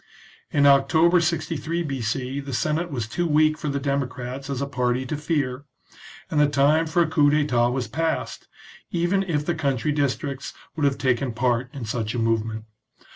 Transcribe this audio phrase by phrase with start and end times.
[0.49, 5.05] In October 63 B.C., the Senate was too weak for the democrats as a party
[5.05, 5.65] to fear,
[6.31, 8.47] and the time for a coup d'etat was past,
[8.89, 12.65] even if the country districts would have taken part in such a movement.